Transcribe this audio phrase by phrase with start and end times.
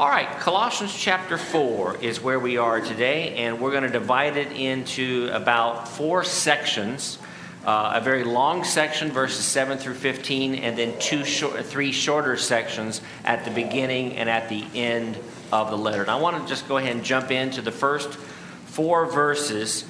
[0.00, 4.38] All right, Colossians chapter 4 is where we are today, and we're going to divide
[4.38, 7.18] it into about four sections.
[7.66, 12.38] Uh, a very long section, verses 7 through 15, and then two short, three shorter
[12.38, 15.18] sections at the beginning and at the end
[15.52, 16.00] of the letter.
[16.00, 19.84] And I want to just go ahead and jump into the first four verses.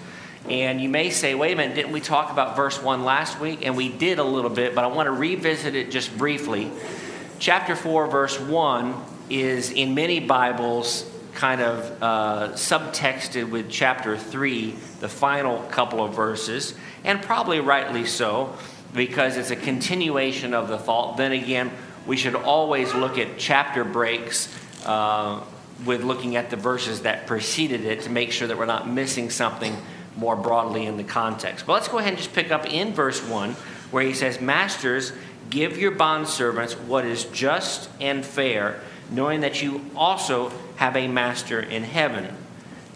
[0.49, 3.65] And you may say, wait a minute, didn't we talk about verse 1 last week?
[3.65, 6.73] And we did a little bit, but I want to revisit it just briefly.
[7.39, 14.73] Chapter 4, verse 1 is in many Bibles kind of uh, subtexted with chapter 3,
[15.00, 18.54] the final couple of verses, and probably rightly so,
[18.93, 21.17] because it's a continuation of the thought.
[21.17, 21.71] Then again,
[22.07, 24.54] we should always look at chapter breaks
[24.85, 25.43] uh,
[25.87, 29.31] with looking at the verses that preceded it to make sure that we're not missing
[29.31, 29.76] something
[30.17, 31.67] more broadly in the context.
[31.67, 33.53] But let's go ahead and just pick up in verse 1,
[33.92, 35.12] where he says, Masters,
[35.48, 41.61] give your bondservants what is just and fair knowing that you also have a master
[41.61, 42.37] in heaven.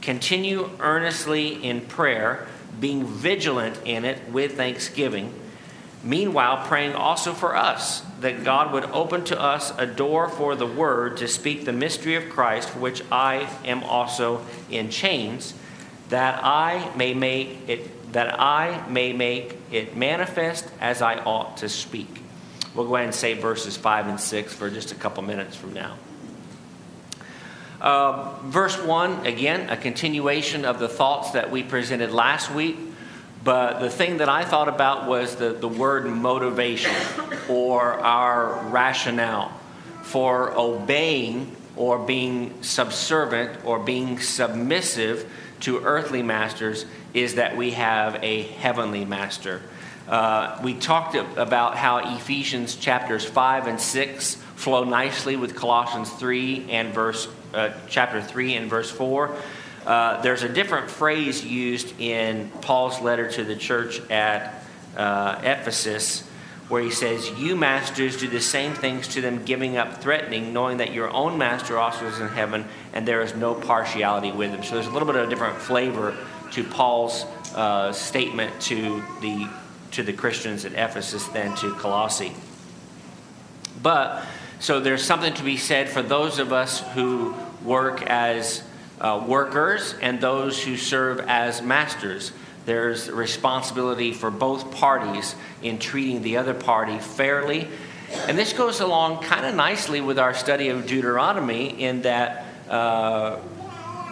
[0.01, 2.47] Continue earnestly in prayer,
[2.81, 5.33] being vigilant in it with thanksgiving.
[6.03, 10.67] Meanwhile, praying also for us, that God would open to us a door for the
[10.67, 15.55] word to speak the mystery of Christ, for which I am also in chains,
[16.11, 21.69] that I may make it that I may make it manifest as I ought to
[21.69, 22.23] speak.
[22.75, 25.73] We'll go ahead and say verses 5 and 6 for just a couple minutes from
[25.73, 25.97] now.
[27.85, 32.79] Uh, verse 1, again, a continuation of the thoughts that we presented last week.
[33.45, 36.95] But the thing that I thought about was the, the word motivation
[37.47, 39.53] or our rationale
[40.03, 48.19] for obeying or being subservient or being submissive to earthly masters is that we have
[48.23, 49.61] a heavenly master.
[50.09, 56.71] Uh, we talked about how Ephesians chapters 5 and 6 flow nicely with Colossians 3
[56.71, 59.37] and verse, uh, chapter 3 and verse 4.
[59.87, 64.65] Uh, there's a different phrase used in Paul's letter to the church at
[64.97, 66.23] uh, Ephesus
[66.69, 70.79] where he says, You masters do the same things to them, giving up threatening, knowing
[70.79, 74.63] that your own master also is in heaven and there is no partiality with him.
[74.63, 76.17] So there's a little bit of a different flavor
[76.53, 79.49] to Paul's uh, statement to the
[79.93, 82.33] to the Christians at Ephesus than to Colossae.
[83.81, 84.25] But,
[84.65, 88.63] so there's something to be said for those of us who work as
[88.99, 92.33] uh, workers and those who serve as masters.
[92.65, 97.69] There's responsibility for both parties in treating the other party fairly.
[98.27, 103.41] And this goes along kind of nicely with our study of Deuteronomy in that uh,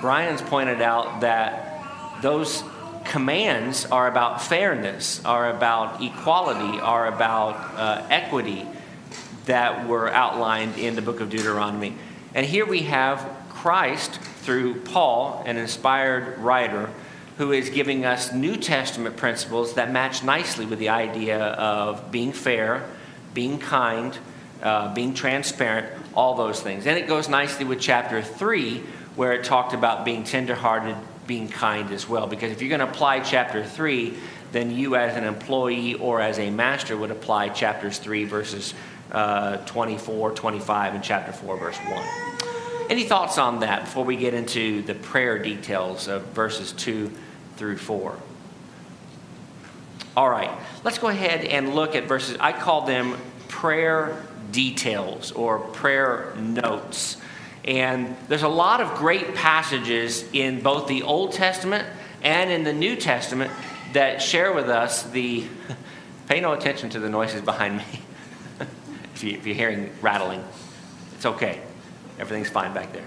[0.02, 2.62] Brian's pointed out that those
[3.04, 8.66] commands are about fairness, are about equality, are about uh, equity
[9.46, 11.94] that were outlined in the book of Deuteronomy.
[12.34, 16.90] And here we have Christ through Paul, an inspired writer,
[17.38, 22.32] who is giving us New Testament principles that match nicely with the idea of being
[22.32, 22.88] fair,
[23.34, 24.16] being kind,
[24.62, 26.86] uh, being transparent, all those things.
[26.86, 28.82] And it goes nicely with chapter 3,
[29.16, 32.26] where it talked about being tenderhearted, being kind as well.
[32.26, 34.14] Because if you're going to apply chapter 3,
[34.52, 38.74] then you as an employee or as a master would apply chapters 3 verses
[39.12, 42.04] uh, 24, 25, and chapter 4, verse 1.
[42.90, 47.10] Any thoughts on that before we get into the prayer details of verses 2
[47.56, 48.16] through 4?
[50.16, 50.50] All right,
[50.84, 52.36] let's go ahead and look at verses.
[52.40, 53.16] I call them
[53.48, 57.16] prayer details or prayer notes.
[57.64, 61.86] And there's a lot of great passages in both the Old Testament
[62.22, 63.50] and in the New Testament
[63.92, 65.46] that share with us the.
[66.28, 67.84] Pay no attention to the noises behind me.
[69.22, 70.44] If, you, if you're hearing rattling,
[71.14, 71.60] it's okay.
[72.18, 73.06] Everything's fine back there.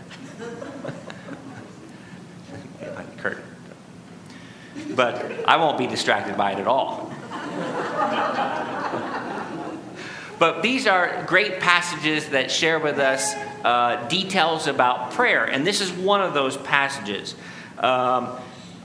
[3.17, 3.43] Kurt.
[4.95, 7.11] But I won't be distracted by it at all.
[10.37, 13.33] But these are great passages that share with us
[13.63, 15.45] uh, details about prayer.
[15.45, 17.35] And this is one of those passages.
[17.79, 18.29] Um,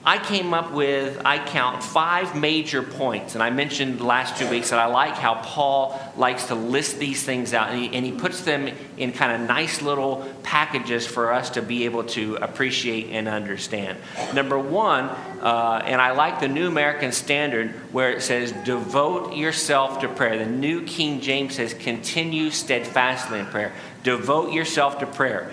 [0.03, 3.35] I came up with, I count five major points.
[3.35, 7.23] And I mentioned last two weeks that I like how Paul likes to list these
[7.23, 7.69] things out.
[7.69, 11.63] And he, and he puts them in kind of nice little packages for us to
[11.63, 13.99] be able to appreciate and understand.
[14.33, 15.05] Number one,
[15.43, 20.39] uh, and I like the New American Standard where it says, devote yourself to prayer.
[20.39, 23.75] The New King James says, continue steadfastly in prayer.
[24.03, 25.53] Devote yourself to prayer.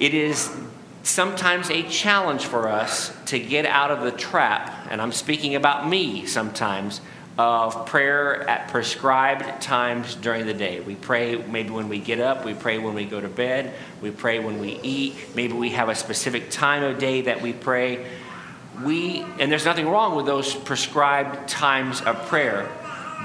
[0.00, 0.50] It is
[1.02, 5.88] sometimes a challenge for us to get out of the trap, and I'm speaking about
[5.88, 7.00] me sometimes,
[7.38, 10.80] of prayer at prescribed times during the day.
[10.80, 13.72] We pray maybe when we get up, we pray when we go to bed,
[14.02, 17.52] we pray when we eat, maybe we have a specific time of day that we
[17.52, 18.06] pray.
[18.84, 22.70] We and there's nothing wrong with those prescribed times of prayer.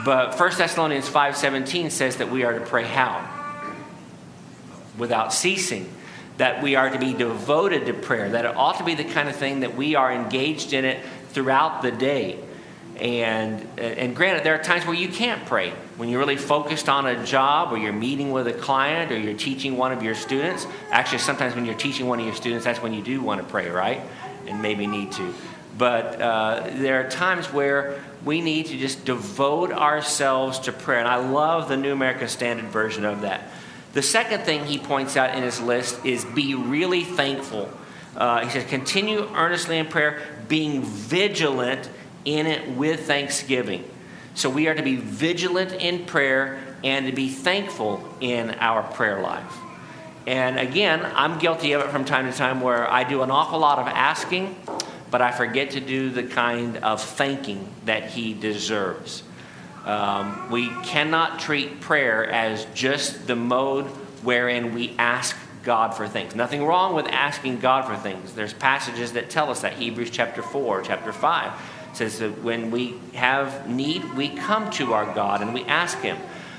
[0.06, 3.28] But 1 Thessalonians 5:17 says that we are to pray how?
[4.98, 5.92] Without ceasing.
[6.38, 9.28] That we are to be devoted to prayer, that it ought to be the kind
[9.28, 12.40] of thing that we are engaged in it throughout the day.
[13.00, 15.72] And, and granted, there are times where you can't pray.
[15.98, 19.38] When you're really focused on a job, or you're meeting with a client, or you're
[19.38, 20.66] teaching one of your students.
[20.92, 23.48] Actually, sometimes when you're teaching one of your students, that's when you do want to
[23.48, 24.02] pray, right?
[24.48, 25.34] And maybe need to.
[25.78, 31.00] But uh, there are times where we need to just devote ourselves to prayer.
[31.00, 33.50] And I love the New American Standard Version of that.
[33.94, 37.70] The second thing he points out in his list is be really thankful.
[38.16, 41.90] Uh, he says, continue earnestly in prayer, being vigilant
[42.26, 43.90] in it with thanksgiving.
[44.34, 49.22] So we are to be vigilant in prayer and to be thankful in our prayer
[49.22, 49.54] life.
[50.28, 53.60] And again, I'm guilty of it from time to time where I do an awful
[53.60, 54.56] lot of asking,
[55.10, 59.24] but I forget to do the kind of thanking that He deserves.
[59.88, 63.86] Um, we cannot treat prayer as just the mode
[64.22, 66.36] wherein we ask God for things.
[66.36, 68.34] Nothing wrong with asking God for things.
[68.34, 71.52] There's passages that tell us that Hebrews chapter 4, chapter 5
[71.94, 76.18] says that when we have need, we come to our God and we ask Him.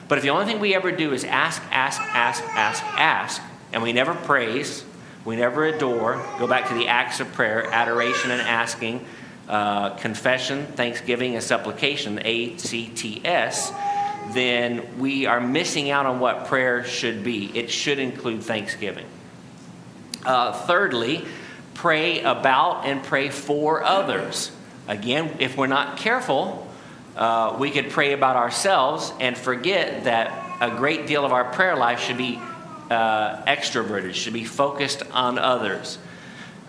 [0.08, 3.42] But if the only thing we ever do is ask, ask, ask, ask, ask,
[3.74, 4.86] and we never praise,
[5.26, 9.04] we never adore, go back to the acts of prayer, adoration and asking,
[9.48, 13.72] uh, confession, thanksgiving, and supplication, A C T S,
[14.34, 17.50] then we are missing out on what prayer should be.
[17.58, 19.06] It should include thanksgiving.
[20.24, 21.24] Uh, thirdly,
[21.74, 24.52] pray about and pray for others.
[24.86, 26.66] Again, if we're not careful,
[27.16, 31.76] uh, we could pray about ourselves and forget that a great deal of our prayer
[31.76, 32.38] life should be
[32.90, 35.98] uh, extroverted, should be focused on others.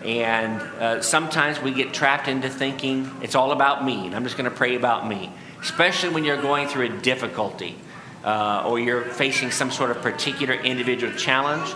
[0.04, 4.36] And uh, sometimes we get trapped into thinking it's all about me, and I'm just
[4.36, 5.30] going to pray about me,
[5.60, 7.76] especially when you're going through a difficulty
[8.24, 11.74] uh, or you're facing some sort of particular individual challenge.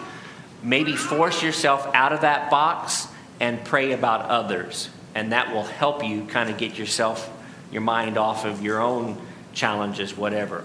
[0.62, 3.09] Maybe force yourself out of that box
[3.41, 7.31] and pray about others and that will help you kind of get yourself,
[7.70, 9.17] your mind off of your own
[9.53, 10.65] challenges, whatever.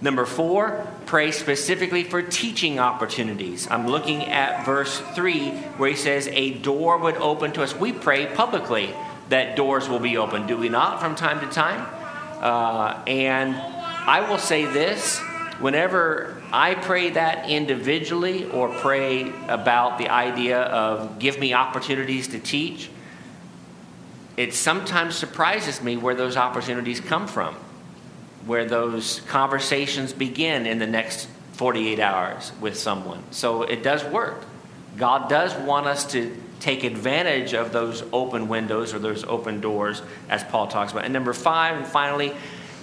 [0.00, 3.68] Number four, pray specifically for teaching opportunities.
[3.68, 7.74] I'm looking at verse three where he says, A door would open to us.
[7.74, 8.94] We pray publicly
[9.28, 11.86] that doors will be open, do we not, from time to time?
[12.40, 15.18] Uh, and I will say this
[15.58, 22.38] whenever I pray that individually or pray about the idea of give me opportunities to
[22.38, 22.88] teach,
[24.36, 27.56] it sometimes surprises me where those opportunities come from,
[28.48, 33.22] where those conversations begin in the next 48 hours with someone.
[33.30, 34.44] So it does work.
[34.96, 40.02] God does want us to take advantage of those open windows or those open doors,
[40.28, 41.04] as Paul talks about.
[41.04, 42.32] And number five, and finally,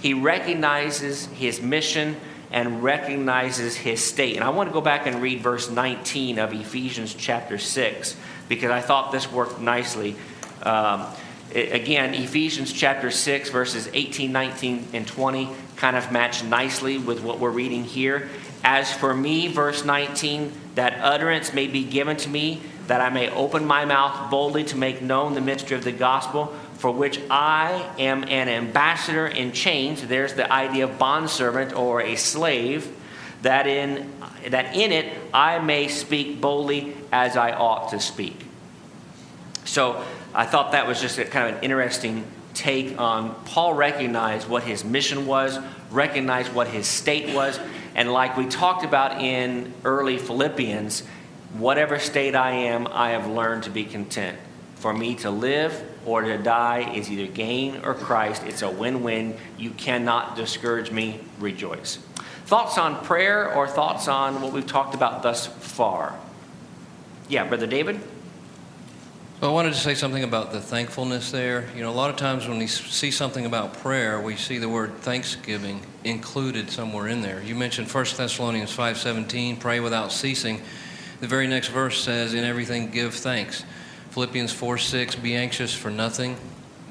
[0.00, 2.16] he recognizes his mission
[2.52, 4.36] and recognizes his state.
[4.36, 8.16] And I want to go back and read verse 19 of Ephesians chapter 6
[8.48, 10.14] because I thought this worked nicely.
[10.62, 11.06] Um,
[11.54, 17.38] again, Ephesians chapter 6, verses 18, 19, and 20 kind of match nicely with what
[17.38, 18.28] we're reading here.
[18.64, 23.30] As for me, verse 19, that utterance may be given to me, that I may
[23.30, 26.46] open my mouth boldly to make known the mystery of the gospel,
[26.78, 30.06] for which I am an ambassador in chains.
[30.06, 32.94] There's the idea of bondservant or a slave,
[33.42, 34.12] that in,
[34.48, 38.46] that in it I may speak boldly as I ought to speak.
[39.64, 40.04] So,
[40.34, 44.62] I thought that was just a kind of an interesting take on Paul recognized what
[44.62, 45.58] his mission was,
[45.90, 47.60] recognized what his state was,
[47.94, 51.02] and like we talked about in early Philippians,
[51.54, 54.38] whatever state I am, I have learned to be content.
[54.76, 58.42] For me to live or to die is either gain or Christ.
[58.44, 59.36] It's a win win.
[59.58, 61.20] You cannot discourage me.
[61.38, 61.98] Rejoice.
[62.44, 66.18] Thoughts on prayer or thoughts on what we've talked about thus far?
[67.28, 68.00] Yeah, Brother David?
[69.42, 71.66] I wanted to say something about the thankfulness there.
[71.76, 74.68] You know, a lot of times when we see something about prayer, we see the
[74.68, 77.42] word thanksgiving included somewhere in there.
[77.42, 80.62] You mentioned 1 Thessalonians 5:17, pray without ceasing.
[81.20, 83.64] The very next verse says, "In everything give thanks."
[84.12, 86.38] Philippians 4:6, be anxious for nothing,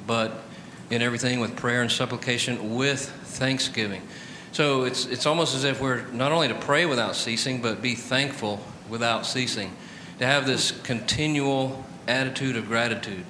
[0.06, 0.44] but
[0.92, 4.04] in everything with prayer and supplication with thanksgiving.
[4.52, 7.96] So it's it's almost as if we're not only to pray without ceasing, but be
[7.96, 9.72] thankful without ceasing.
[10.20, 13.26] To have this continual attitude of gratitude.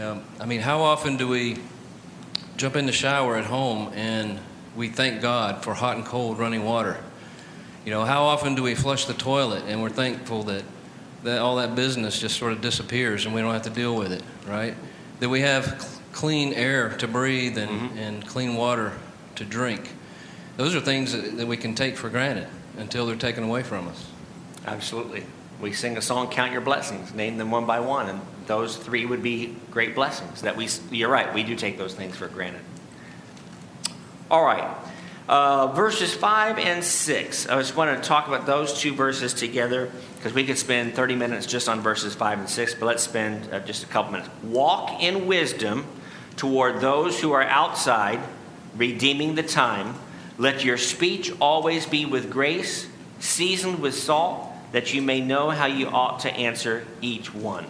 [0.00, 1.58] Um, I mean, how often do we
[2.60, 4.38] jump in the shower at home and
[4.76, 6.98] we thank God for hot and cold running water.
[7.86, 10.62] You know, how often do we flush the toilet and we're thankful that,
[11.24, 14.12] that all that business just sort of disappears and we don't have to deal with
[14.12, 14.74] it, right?
[15.20, 17.98] That we have cl- clean air to breathe and, mm-hmm.
[17.98, 18.92] and clean water
[19.36, 19.92] to drink.
[20.58, 23.88] Those are things that, that we can take for granted until they're taken away from
[23.88, 24.06] us.
[24.66, 25.24] Absolutely.
[25.60, 29.04] We sing a song, Count Your Blessings, name them one by one, and those three
[29.04, 32.62] would be great blessings that we, you're right, we do take those things for granted.
[34.30, 34.76] All right.
[35.28, 37.48] Uh, verses 5 and 6.
[37.48, 41.14] I just want to talk about those two verses together because we could spend 30
[41.14, 44.30] minutes just on verses 5 and 6, but let's spend uh, just a couple minutes.
[44.42, 45.86] Walk in wisdom
[46.36, 48.18] toward those who are outside,
[48.74, 49.94] redeeming the time.
[50.38, 52.88] Let your speech always be with grace,
[53.20, 57.66] seasoned with salt, that you may know how you ought to answer each one.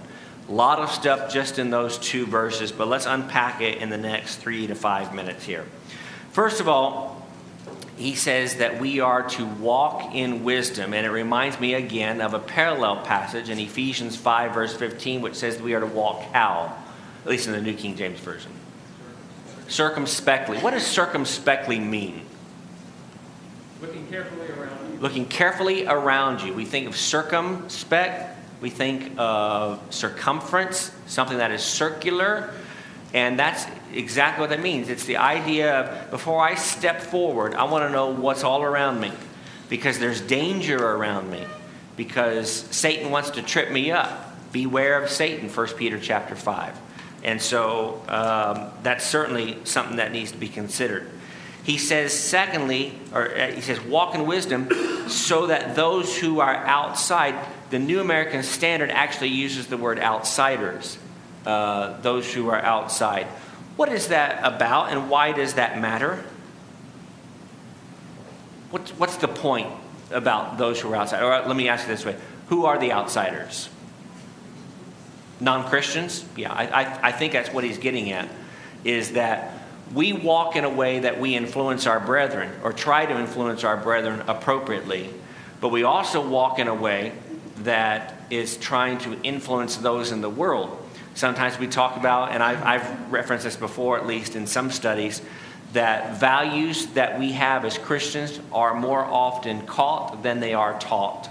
[0.48, 3.98] A lot of stuff just in those two verses, but let's unpack it in the
[3.98, 5.64] next three to five minutes here.
[6.32, 7.20] First of all,
[8.00, 10.94] he says that we are to walk in wisdom.
[10.94, 15.34] And it reminds me again of a parallel passage in Ephesians 5, verse 15, which
[15.34, 16.74] says we are to walk how?
[17.24, 18.52] At least in the New King James Version.
[19.68, 20.58] Circumspectly.
[20.58, 22.22] What does circumspectly mean?
[23.82, 24.79] Looking carefully around.
[25.00, 26.52] Looking carefully around you.
[26.52, 32.52] We think of circumspect, we think of circumference, something that is circular.
[33.12, 34.88] And that's exactly what that means.
[34.88, 39.00] It's the idea of before I step forward, I want to know what's all around
[39.00, 39.10] me
[39.68, 41.44] because there's danger around me
[41.96, 44.26] because Satan wants to trip me up.
[44.52, 46.78] Beware of Satan, 1 Peter chapter 5.
[47.22, 51.08] And so um, that's certainly something that needs to be considered.
[51.70, 56.52] He says, secondly, or uh, he says, walk in wisdom so that those who are
[56.52, 57.36] outside,
[57.70, 60.98] the New American Standard actually uses the word outsiders,
[61.46, 63.28] uh, those who are outside.
[63.76, 66.24] What is that about, and why does that matter?
[68.72, 69.72] What's, what's the point
[70.10, 71.22] about those who are outside?
[71.22, 72.16] Or let me ask you this way
[72.48, 73.68] Who are the outsiders?
[75.38, 76.24] Non Christians?
[76.34, 78.28] Yeah, I, I, I think that's what he's getting at,
[78.82, 79.59] is that
[79.92, 83.76] we walk in a way that we influence our brethren, or try to influence our
[83.76, 85.10] brethren appropriately,
[85.60, 87.12] but we also walk in a way
[87.58, 90.76] that is trying to influence those in the world.
[91.14, 95.20] Sometimes we talk about, and I've, I've referenced this before, at least in some studies,
[95.72, 101.28] that values that we have as Christians are more often caught than they are taught.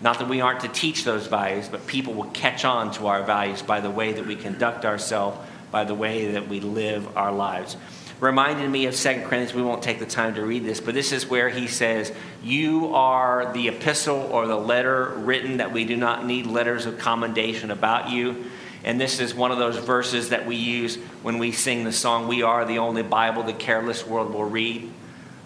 [0.00, 3.22] Not that we aren't to teach those values, but people will catch on to our
[3.22, 5.38] values by the way that we conduct ourselves,
[5.72, 7.76] by the way that we live our lives.
[8.20, 11.10] Reminded me of 2 Corinthians, we won't take the time to read this, but this
[11.10, 15.96] is where he says, You are the epistle or the letter written that we do
[15.96, 18.44] not need letters of commendation about you
[18.84, 22.26] and this is one of those verses that we use when we sing the song,
[22.26, 24.90] We Are the Only Bible the Careless World Will Read.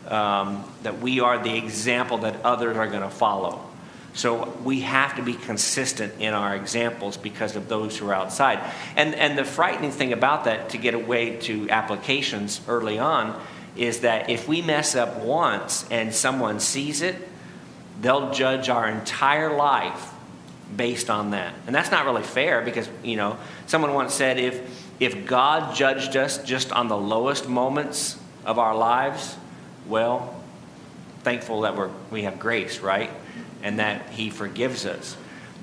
[0.08, 3.68] Um, that we are the example that others are going to follow.
[4.16, 8.58] So we have to be consistent in our examples because of those who are outside.
[8.96, 13.38] And, and the frightening thing about that, to get away to applications early on,
[13.76, 17.28] is that if we mess up once and someone sees it,
[18.00, 20.14] they'll judge our entire life
[20.74, 21.54] based on that.
[21.66, 26.16] And that's not really fair because, you know, someone once said if if God judged
[26.16, 29.36] us just on the lowest moments of our lives,
[29.86, 30.42] well,
[31.26, 33.10] thankful that we're, we have grace, right?
[33.62, 35.16] And that He forgives us.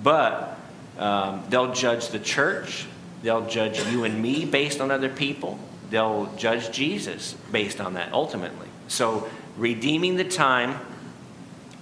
[0.04, 0.60] But
[0.98, 2.86] um, they'll judge the church,
[3.22, 5.58] they'll judge you and me based on other people,
[5.90, 8.68] they'll judge Jesus based on that ultimately.
[8.90, 10.78] So, redeeming the time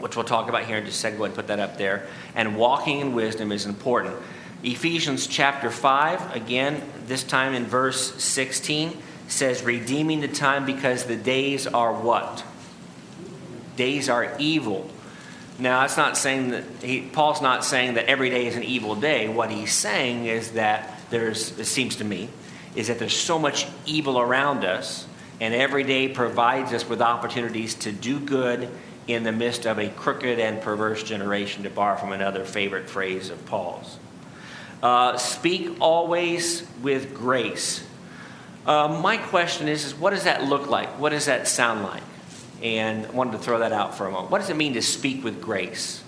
[0.02, 1.22] which we'll talk about here in just a second.
[1.24, 2.08] And put that up there.
[2.36, 4.16] And walking in wisdom is important.
[4.64, 8.98] Ephesians chapter 5, again, this time in verse 16,
[9.28, 12.44] says, Redeeming the time because the days are what?
[13.76, 14.90] Days are evil.
[15.60, 18.96] Now, that's not saying that, he, Paul's not saying that every day is an evil
[18.96, 19.28] day.
[19.28, 22.30] What he's saying is that there's, it seems to me,
[22.76, 25.06] is that there's so much evil around us,
[25.40, 28.70] and every day provides us with opportunities to do good
[29.08, 33.30] in the midst of a crooked and perverse generation, to borrow from another favorite phrase
[33.30, 34.00] of Paul's.
[34.82, 37.86] Uh, speak always with grace.
[38.66, 40.88] Uh, my question is, is, what does that look like?
[41.00, 42.04] What does that sound like?
[42.62, 44.32] And I wanted to throw that out for a moment.
[44.32, 46.04] What does it mean to speak with grace?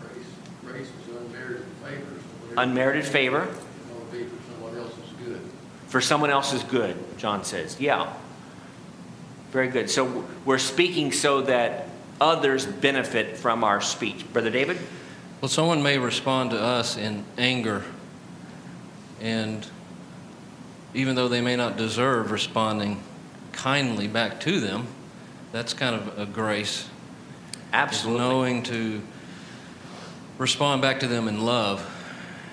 [0.00, 0.16] Grace,
[0.64, 2.06] grace is unmerited favor.
[2.56, 3.46] unmerited favor.
[3.46, 3.60] For
[4.50, 5.40] someone else's good.
[5.88, 7.78] For someone else's good, John says.
[7.78, 8.12] Yeah.
[9.50, 9.90] Very good.
[9.90, 11.88] So we're speaking so that
[12.20, 14.30] others benefit from our speech.
[14.32, 14.78] Brother David?
[15.40, 17.84] Well, someone may respond to us in anger
[19.20, 19.66] And
[20.94, 23.02] even though they may not deserve responding
[23.52, 24.86] kindly back to them,
[25.52, 26.88] that's kind of a grace.
[27.72, 28.20] Absolutely.
[28.20, 29.02] knowing to
[30.38, 31.84] respond back to them in love.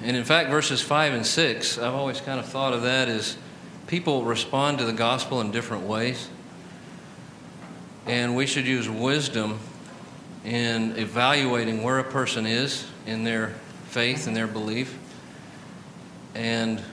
[0.02, 3.38] And in fact, verses 5 and 6, I've always kind of thought of that as
[3.88, 6.30] people respond to the gospel in different ways.
[8.06, 9.60] And we should use wisdom
[10.44, 13.54] in evaluating where a person is in their
[13.86, 14.98] faith and their belief
[16.36, 16.84] and,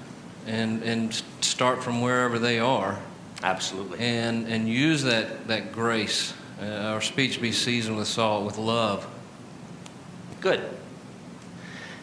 [0.46, 2.98] and, and start from wherever they are
[3.42, 3.98] Absolutely.
[4.00, 6.34] and, and use that, that grace.
[6.60, 9.06] Uh, our speech be seasoned with salt, with love.
[10.40, 10.62] Good.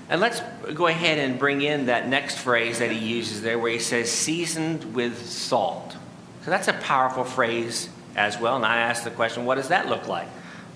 [0.09, 0.41] And let's
[0.73, 4.11] go ahead and bring in that next phrase that he uses there where he says,
[4.11, 5.95] seasoned with salt.
[6.43, 8.55] So that's a powerful phrase as well.
[8.55, 10.27] And I ask the question, what does that look like?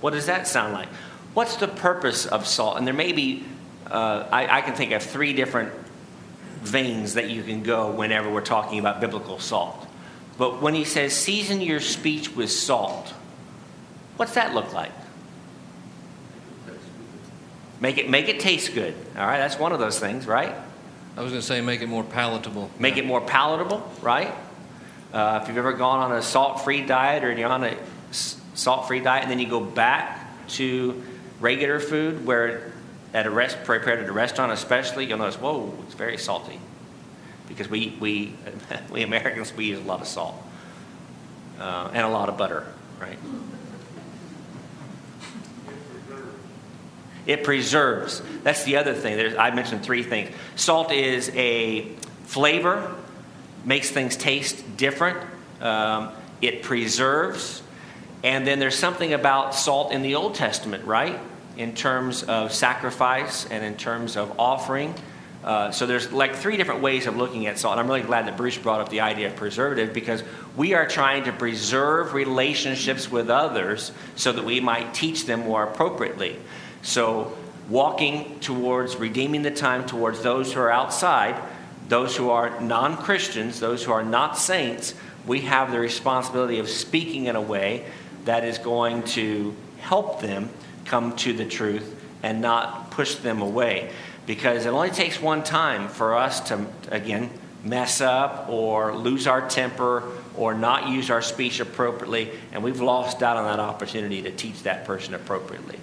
[0.01, 0.87] What does that sound like?
[1.33, 2.77] What's the purpose of salt?
[2.77, 3.43] And there may be,
[3.89, 5.73] uh, I, I can think of three different
[6.63, 9.87] veins that you can go whenever we're talking about biblical salt.
[10.37, 13.13] But when he says, season your speech with salt,
[14.17, 14.91] what's that look like?
[17.79, 18.95] Make it, make it taste good.
[19.17, 20.55] All right, that's one of those things, right?
[21.15, 22.71] I was going to say make it more palatable.
[22.79, 24.33] Make it more palatable, right?
[25.11, 27.77] Uh, if you've ever gone on a salt-free diet or you're on a
[28.11, 31.03] salt-free diet and then you go back to
[31.39, 32.71] regular food where
[33.13, 36.59] at a rest, prepared at a restaurant especially, you'll notice, whoa, it's very salty.
[37.47, 38.33] Because we, we,
[38.91, 40.35] we Americans, we use a lot of salt
[41.59, 42.65] uh, and a lot of butter,
[42.99, 43.19] right?
[47.25, 48.21] It preserves.
[48.43, 49.15] That's the other thing.
[49.15, 50.35] There's, I mentioned three things.
[50.55, 51.87] Salt is a
[52.25, 52.95] flavor,
[53.63, 55.19] makes things taste different.
[55.61, 56.09] Um,
[56.41, 57.63] it preserves.
[58.23, 61.19] And then there's something about salt in the Old Testament, right?
[61.57, 64.95] In terms of sacrifice and in terms of offering.
[65.43, 67.73] Uh, so there's like three different ways of looking at salt.
[67.73, 70.23] And I'm really glad that Bruce brought up the idea of preservative because
[70.55, 75.63] we are trying to preserve relationships with others so that we might teach them more
[75.63, 76.39] appropriately.
[76.81, 77.35] So
[77.69, 81.41] walking towards redeeming the time towards those who are outside,
[81.89, 84.95] those who are non Christians, those who are not saints,
[85.27, 87.85] we have the responsibility of speaking in a way
[88.25, 90.49] that is going to help them
[90.85, 93.91] come to the truth and not push them away.
[94.25, 97.29] Because it only takes one time for us to, again,
[97.63, 100.03] mess up or lose our temper
[100.35, 104.63] or not use our speech appropriately, and we've lost out on that opportunity to teach
[104.63, 105.79] that person appropriately.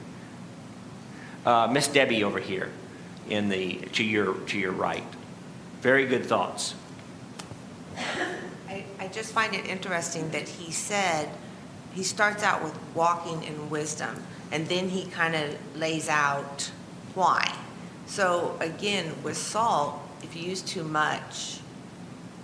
[1.47, 2.71] Uh, Miss Debbie over here,
[3.29, 5.05] in the to your to your right,
[5.81, 6.75] very good thoughts.
[8.69, 11.31] I, I just find it interesting that he said,
[11.95, 16.71] he starts out with walking in wisdom, and then he kind of lays out
[17.15, 17.55] why.
[18.07, 21.61] So again, with salt, if you use too much,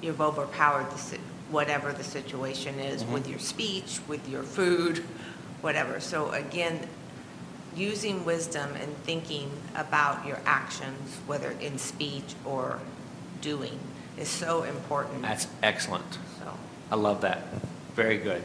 [0.00, 3.12] you've overpowered the, si- whatever the situation is mm-hmm.
[3.12, 4.98] with your speech, with your food,
[5.60, 6.00] whatever.
[6.00, 6.88] So again,
[7.74, 12.80] using wisdom and thinking about your actions, whether in speech or
[13.40, 13.78] doing,
[14.16, 15.22] is so important.
[15.22, 16.18] That's excellent.
[16.38, 16.52] So.
[16.90, 17.42] I love that.
[17.94, 18.42] Very good.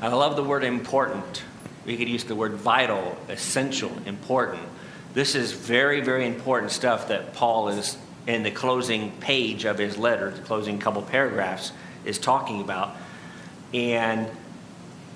[0.00, 1.44] I love the word important.
[1.86, 4.62] We could use the word vital, essential, important.
[5.14, 7.96] This is very, very important stuff that Paul is
[8.26, 11.72] in the closing page of his letter, the closing couple paragraphs,
[12.04, 12.96] is talking about.
[13.72, 14.28] And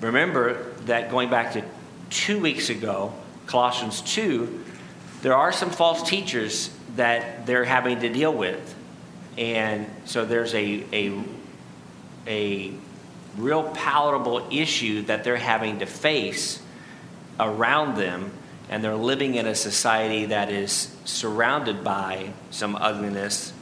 [0.01, 1.65] remember that going back to
[2.09, 3.13] two weeks ago,
[3.47, 4.65] Colossians 2,
[5.23, 8.77] there are some false teachers that they're having to deal with.
[9.37, 11.23] And so there's a, a,
[12.27, 12.73] a
[13.37, 16.63] real palatable issue that they're having to face
[17.39, 18.33] around them.
[18.69, 23.53] And they're living in a society that is surrounded by some ugliness.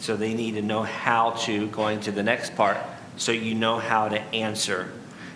[0.00, 2.78] So they need to know how to, going to the next part,
[3.16, 4.90] so you know how to answer.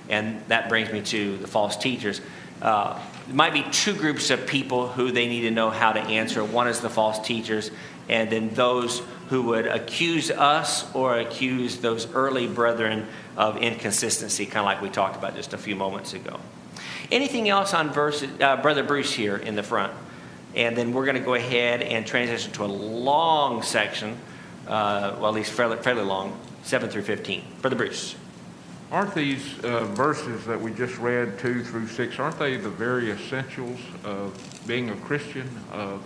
[0.09, 2.21] And that brings me to the false teachers.
[2.61, 6.01] Uh, there might be two groups of people who they need to know how to
[6.01, 6.43] answer.
[6.43, 7.71] One is the false teachers,
[8.09, 14.59] and then those who would accuse us or accuse those early brethren of inconsistency, kind
[14.59, 16.41] of like we talked about just a few moments ago.
[17.11, 19.93] Anything else on verse, uh, Brother Bruce here in the front?
[20.55, 24.17] And then we're going to go ahead and transition to a long section,
[24.67, 27.45] uh, well, at least fairly, fairly long, 7 through 15.
[27.61, 28.17] Brother Bruce.
[28.91, 33.11] Aren't these uh, verses that we just read, 2 through 6, aren't they the very
[33.11, 34.35] essentials of
[34.67, 36.03] being a Christian, of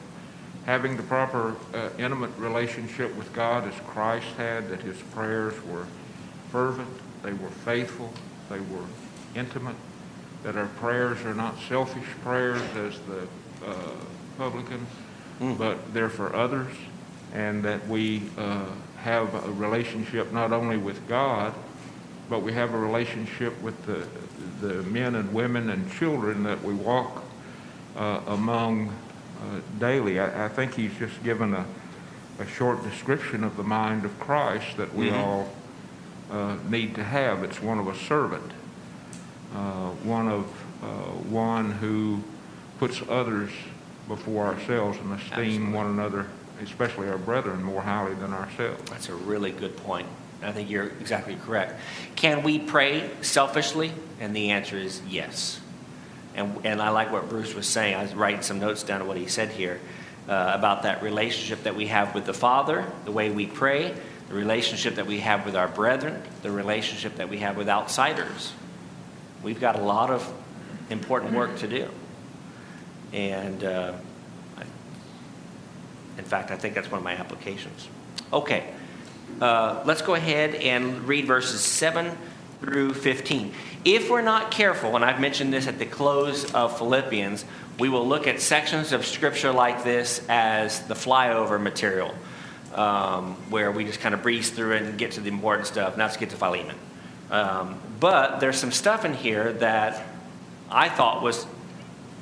[0.66, 5.86] having the proper uh, intimate relationship with God as Christ had, that his prayers were
[6.50, 6.88] fervent,
[7.22, 8.12] they were faithful,
[8.48, 8.84] they were
[9.34, 9.76] intimate,
[10.42, 13.26] that our prayers are not selfish prayers as the
[13.66, 13.90] uh,
[14.38, 14.88] publicans,
[15.58, 16.72] but they're for others?
[17.32, 18.64] and that we uh,
[18.98, 21.54] have a relationship not only with God,
[22.28, 24.06] but we have a relationship with the,
[24.66, 27.24] the men and women and children that we walk
[27.96, 28.94] uh, among
[29.78, 30.18] daily.
[30.20, 31.64] I, I think he's just given a,
[32.38, 35.22] a short description of the mind of Christ that we Mhm.
[35.22, 35.48] all
[36.30, 37.42] uh, need to have.
[37.44, 38.52] It's one of a servant,
[39.54, 40.44] uh, one of
[40.82, 40.86] uh,
[41.30, 42.20] one who
[42.80, 43.50] puts others
[44.08, 45.72] before ourselves and esteem Absolutely.
[45.72, 46.26] one another,
[46.60, 48.90] especially our brethren, more highly than ourselves.
[48.90, 50.08] That's a really good point.
[50.42, 51.78] I think you're exactly correct.
[52.16, 53.92] Can we pray selfishly?
[54.18, 55.60] And the answer is yes.
[56.34, 57.94] And, and I like what Bruce was saying.
[57.94, 59.80] I was writing some notes down of what he said here
[60.28, 63.94] uh, about that relationship that we have with the Father, the way we pray,
[64.28, 68.52] the relationship that we have with our brethren, the relationship that we have with outsiders.
[69.42, 70.32] We've got a lot of
[70.90, 71.88] important work to do.
[73.12, 73.94] And uh,
[74.56, 74.62] I,
[76.16, 77.88] in fact, I think that's one of my applications.
[78.32, 78.72] Okay,
[79.40, 82.16] uh, let's go ahead and read verses 7
[82.62, 83.52] through 15.
[83.84, 87.44] If we're not careful, and I've mentioned this at the close of Philippians,
[87.78, 92.14] we will look at sections of scripture like this as the flyover material,
[92.74, 95.96] um, where we just kind of breeze through it and get to the important stuff.
[95.96, 96.76] Now let's get to Philemon.
[97.30, 100.06] Um, but there's some stuff in here that
[100.70, 101.46] I thought was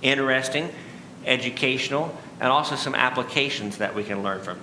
[0.02, 0.70] interesting,
[1.26, 4.58] educational, and also some applications that we can learn from.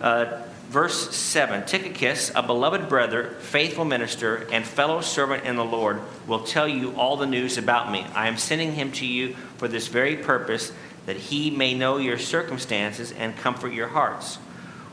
[0.00, 6.00] Uh, verse 7 Tychicus, a beloved brother, faithful minister, and fellow servant in the Lord,
[6.26, 8.06] will tell you all the news about me.
[8.14, 10.72] I am sending him to you for this very purpose,
[11.06, 14.38] that he may know your circumstances and comfort your hearts.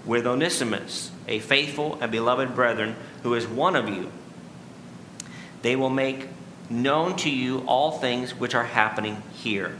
[0.05, 4.12] With Onesimus, a faithful and beloved brethren, who is one of you,
[5.62, 6.27] they will make
[6.69, 9.75] known to you all things which are happening here.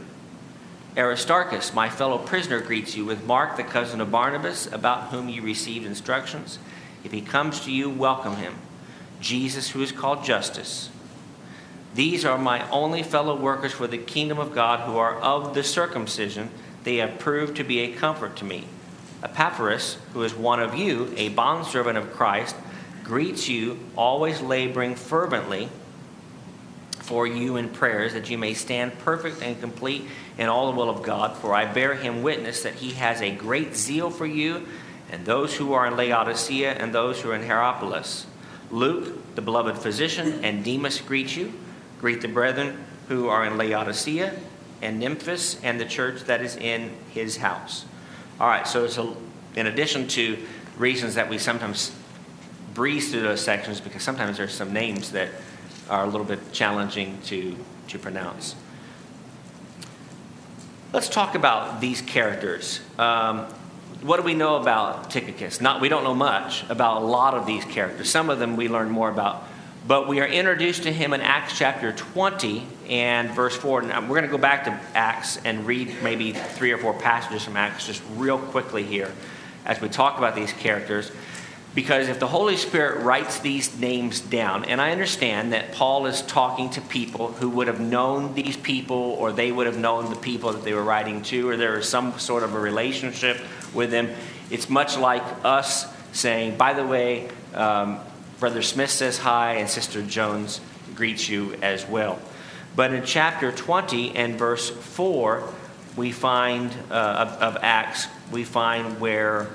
[0.96, 5.42] Aristarchus, my fellow prisoner, greets you with Mark, the cousin of Barnabas, about whom you
[5.42, 6.60] received instructions.
[7.02, 8.54] If he comes to you, welcome him.
[9.20, 10.90] Jesus, who is called Justus.
[11.94, 15.64] These are my only fellow workers for the kingdom of God who are of the
[15.64, 16.50] circumcision.
[16.84, 18.66] They have proved to be a comfort to me.
[19.22, 22.54] Epaphras, who is one of you, a bondservant of Christ,
[23.02, 25.70] greets you, always laboring fervently
[27.04, 30.06] for you in prayers, that you may stand perfect and complete
[30.38, 31.36] in all the will of God.
[31.36, 34.66] For I bear him witness that he has a great zeal for you,
[35.12, 38.26] and those who are in Laodicea and those who are in Hierapolis.
[38.70, 41.52] Luke, the beloved physician, and Demas greet you.
[42.00, 44.34] Greet the brethren who are in Laodicea,
[44.80, 47.84] and Nymphas, and the church that is in his house.
[48.40, 49.14] All right, so it's a,
[49.54, 50.38] in addition to
[50.78, 51.94] reasons that we sometimes
[52.72, 55.28] breeze through those sections, because sometimes there's some names that
[55.88, 57.56] are a little bit challenging to,
[57.88, 58.54] to pronounce.
[60.92, 62.80] Let's talk about these characters.
[62.98, 63.46] Um,
[64.02, 65.60] what do we know about Tychicus?
[65.60, 68.10] Not, we don't know much about a lot of these characters.
[68.10, 69.44] Some of them we learn more about.
[69.86, 73.82] But we are introduced to him in Acts chapter 20 and verse 4.
[73.82, 77.44] Now, we're going to go back to Acts and read maybe three or four passages
[77.44, 79.12] from Acts just real quickly here
[79.66, 81.10] as we talk about these characters.
[81.74, 86.22] Because if the Holy Spirit writes these names down, and I understand that Paul is
[86.22, 90.16] talking to people who would have known these people, or they would have known the
[90.16, 93.40] people that they were writing to, or there is some sort of a relationship
[93.74, 94.08] with them.
[94.50, 97.98] It's much like us saying, by the way, um,
[98.38, 100.60] Brother Smith says hi, and Sister Jones
[100.94, 102.20] greets you as well.
[102.76, 105.52] But in chapter 20 and verse 4,
[105.96, 109.48] we find uh, of, of Acts, we find where.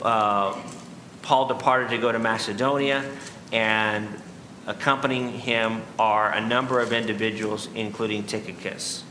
[0.00, 0.56] Uh,
[1.22, 3.04] Paul departed to go to Macedonia,
[3.52, 4.08] and
[4.66, 9.04] accompanying him are a number of individuals, including Tychicus.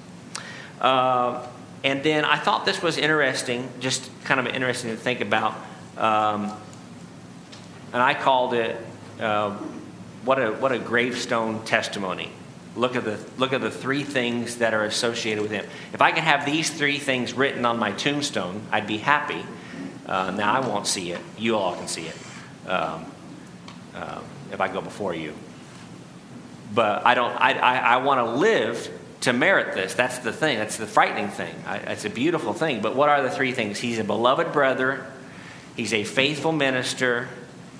[0.80, 1.46] Uh,
[1.84, 5.54] and then I thought this was interesting, just kind of interesting to think about.
[5.98, 6.52] Um,
[7.94, 8.78] and I called it
[9.20, 9.52] uh,
[10.24, 12.32] what, a, what a gravestone testimony.
[12.76, 15.66] Look at, the, look at the three things that are associated with him.
[15.92, 19.44] If I could have these three things written on my tombstone, I'd be happy.
[20.12, 21.22] Uh, now, I won't see it.
[21.38, 22.16] You all can see it
[22.68, 23.06] um,
[23.96, 24.20] uh,
[24.52, 25.34] if I go before you.
[26.76, 27.32] But I don't.
[27.32, 29.94] I, I, I want to live to merit this.
[29.94, 30.58] That's the thing.
[30.58, 31.56] That's the frightening thing.
[31.66, 32.82] I, it's a beautiful thing.
[32.82, 33.80] But what are the three things?
[33.80, 35.06] He's a beloved brother.
[35.78, 37.30] He's a faithful minister,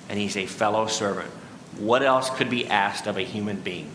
[0.08, 1.28] and he's a fellow servant.
[1.76, 3.90] What else could be asked of a human being?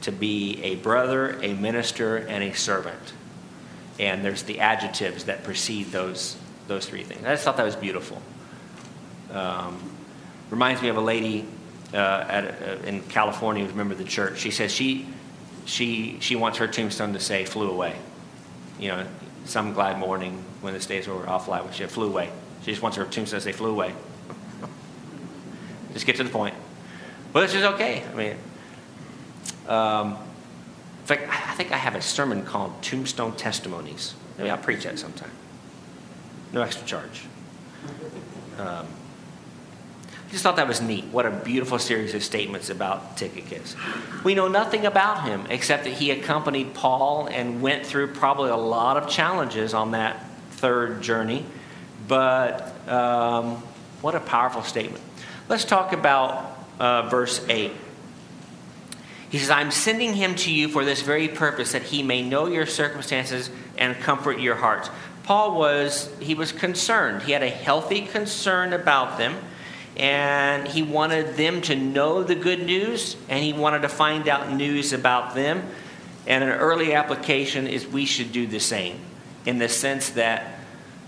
[0.00, 3.12] To be a brother, a minister, and a servant.
[4.00, 6.36] And there's the adjectives that precede those
[6.68, 7.24] those three things.
[7.24, 8.20] I just thought that was beautiful.
[9.32, 9.78] Um,
[10.50, 11.46] reminds me of a lady
[11.92, 14.38] uh, at, uh, in California who's a member of the church.
[14.38, 15.06] She says she,
[15.64, 17.96] she, she wants her tombstone to say, flew away.
[18.78, 19.06] You know,
[19.44, 21.86] some glad morning when this day's over, I'll fly with you.
[21.86, 22.30] Flew away.
[22.62, 23.94] She just wants her tombstone to say, flew away.
[25.92, 26.54] just get to the point.
[27.32, 28.02] But it's just okay.
[28.04, 28.36] I mean,
[29.68, 30.18] um,
[31.00, 34.14] in fact, I think I have a sermon called Tombstone Testimonies.
[34.38, 35.30] Maybe I'll preach that sometime.
[36.54, 37.24] No extra charge.
[38.58, 41.04] Um, I just thought that was neat.
[41.06, 43.74] What a beautiful series of statements about Tychicus.
[44.22, 48.56] We know nothing about him except that he accompanied Paul and went through probably a
[48.56, 51.44] lot of challenges on that third journey.
[52.06, 53.56] But um,
[54.00, 55.02] what a powerful statement.
[55.48, 57.72] Let's talk about uh, verse 8.
[59.28, 62.46] He says, I'm sending him to you for this very purpose, that he may know
[62.46, 64.88] your circumstances and comfort your hearts.
[65.24, 67.22] Paul was, he was concerned.
[67.22, 69.36] He had a healthy concern about them,
[69.96, 74.52] and he wanted them to know the good news, and he wanted to find out
[74.52, 75.62] news about them.
[76.26, 78.98] And an early application is we should do the same,
[79.46, 80.58] in the sense that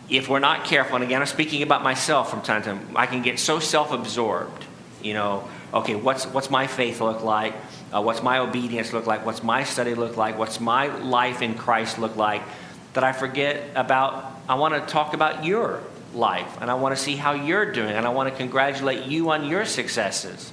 [0.09, 3.07] if we're not careful, and again, I'm speaking about myself from time to time, I
[3.07, 4.65] can get so self absorbed.
[5.03, 7.55] You know, okay, what's, what's my faith look like?
[7.95, 9.27] Uh, what's my obedience look like?
[9.27, 10.39] What's my study look like?
[10.39, 12.43] What's my life in Christ look like?
[12.97, 15.83] That I forget about, I want to talk about your
[16.15, 19.29] life and I want to see how you're doing and I want to congratulate you
[19.33, 20.51] on your successes.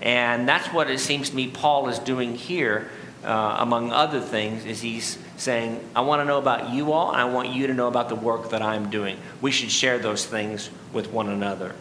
[0.00, 2.88] And that's what it seems to me Paul is doing here,
[3.24, 7.20] uh, among other things, is he's saying, I want to know about you all and
[7.20, 9.18] I want you to know about the work that I'm doing.
[9.40, 11.74] We should share those things with one another.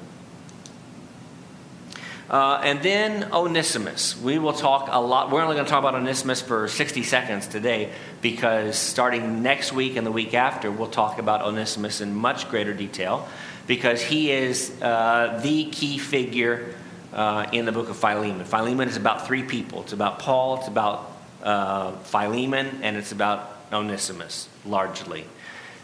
[2.29, 4.15] Uh, and then Onesimus.
[4.21, 5.31] We will talk a lot.
[5.31, 9.95] We're only going to talk about Onesimus for 60 seconds today because starting next week
[9.95, 13.27] and the week after, we'll talk about Onesimus in much greater detail
[13.65, 16.75] because he is uh, the key figure
[17.13, 18.45] uh, in the book of Philemon.
[18.45, 21.11] Philemon is about three people it's about Paul, it's about
[21.41, 25.25] uh, Philemon, and it's about Onesimus largely.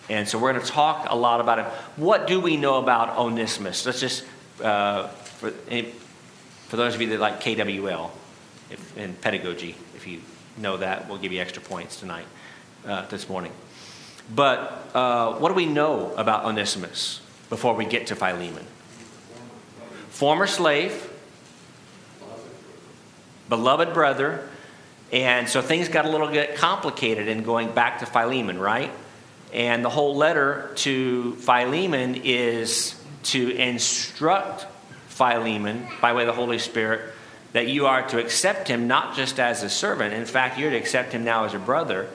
[0.10, 1.66] And so we're going to talk a lot about him.
[1.96, 3.84] What do we know about Onesimus?
[3.84, 4.24] Let's just.
[4.62, 5.52] Uh, for,
[6.68, 8.12] for those of you that like KWL
[8.70, 10.22] if, in pedagogy, if you
[10.58, 12.26] know that, we'll give you extra points tonight,
[12.86, 13.52] uh, this morning.
[14.34, 18.66] But uh, what do we know about Onesimus before we get to Philemon?
[20.10, 21.12] Former slave,
[23.50, 24.50] beloved brother,
[25.12, 28.92] and so things got a little bit complicated in going back to Philemon, right?
[29.54, 34.66] And the whole letter to Philemon is to instruct
[35.16, 37.14] Philemon, by way of the Holy Spirit,
[37.54, 40.14] that you are to accept him not just as a servant.
[40.14, 42.10] In fact, you're to accept him now as a brother.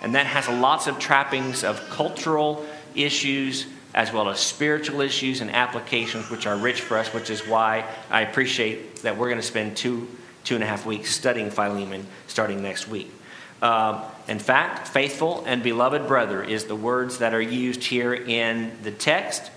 [0.00, 2.64] And that has lots of trappings of cultural
[2.94, 7.46] issues as well as spiritual issues and applications, which are rich for us, which is
[7.46, 10.08] why I appreciate that we're going to spend two,
[10.44, 13.12] two and a half weeks studying Philemon starting next week.
[13.60, 18.72] Uh, in fact, faithful and beloved brother is the words that are used here in
[18.82, 19.50] the text.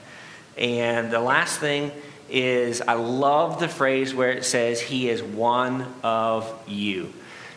[0.58, 1.94] And the last thing
[2.30, 7.14] is I love the phrase where it says, He is one of you.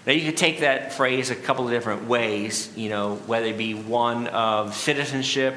[0.07, 3.59] Now, you could take that phrase a couple of different ways, you know, whether it
[3.59, 5.55] be one of citizenship,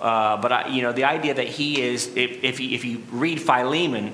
[0.00, 3.40] uh, but, I, you know, the idea that he is, if, if, if you read
[3.40, 4.12] Philemon,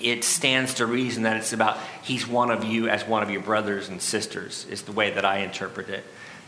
[0.00, 3.42] it stands to reason that it's about he's one of you as one of your
[3.42, 6.04] brothers and sisters, is the way that I interpret it.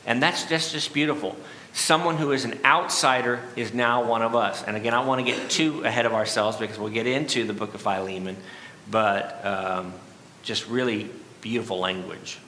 [0.06, 1.36] And that's, just, just beautiful
[1.72, 4.62] someone who is an outsider is now one of us.
[4.62, 7.52] And again, I want to get too ahead of ourselves because we'll get into the
[7.52, 8.36] book of Philemon,
[8.90, 9.92] but um,
[10.42, 11.10] just really
[11.40, 12.38] beautiful language.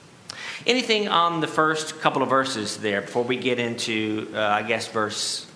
[0.65, 4.87] Anything on the first couple of verses there before we get into, uh, I guess,
[4.87, 5.49] verse,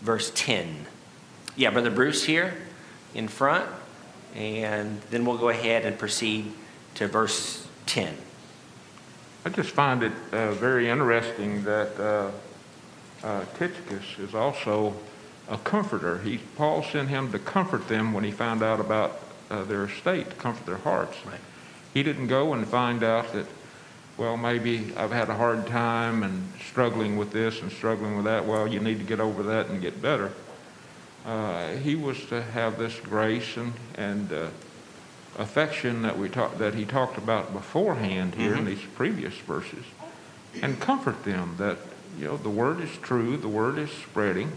[0.00, 0.86] verse 10?
[1.56, 2.54] Yeah, Brother Bruce here
[3.14, 3.68] in front,
[4.34, 6.50] and then we'll go ahead and proceed
[6.94, 8.16] to verse 10.
[9.44, 12.30] I just find it uh, very interesting that uh,
[13.26, 14.94] uh, Tychicus is also
[15.48, 16.18] a comforter.
[16.18, 19.18] He, Paul sent him to comfort them when he found out about
[19.50, 21.16] uh, their estate, to comfort their hearts.
[21.26, 21.40] Right.
[21.92, 23.46] He didn't go and find out that,
[24.16, 28.46] well, maybe I've had a hard time and struggling with this and struggling with that.
[28.46, 30.30] Well, you need to get over that and get better.
[31.26, 34.48] Uh, he was to have this grace and, and uh,
[35.38, 38.60] affection that we talk, that he talked about beforehand here mm-hmm.
[38.60, 39.84] in these previous verses,
[40.60, 41.78] and comfort them that
[42.18, 44.52] you know, the word is true, the word is spreading.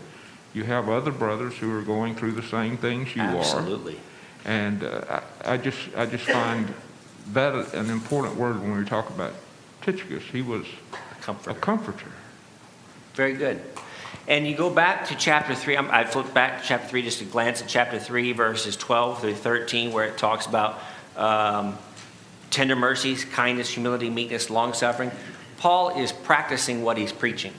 [0.54, 3.96] You have other brothers who are going through the same things you Absolutely.
[3.96, 3.98] are.
[3.98, 4.00] Absolutely.
[4.46, 6.74] And uh, I, I, just, I just find
[7.34, 9.34] that an important word when we talk about
[9.82, 10.24] Tychicus.
[10.24, 11.58] He was a comforter.
[11.58, 12.12] A comforter.
[13.16, 13.62] Very good.
[14.28, 15.78] And you go back to chapter 3.
[15.78, 19.36] I flipped back to chapter 3 just to glance at chapter 3, verses 12 through
[19.36, 20.80] 13, where it talks about
[21.16, 21.78] um,
[22.50, 25.12] tender mercies, kindness, humility, meekness, long suffering.
[25.58, 27.54] Paul is practicing what he's preaching,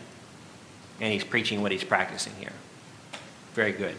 [1.01, 2.53] and he's preaching what he's practicing here.
[3.55, 3.95] Very good.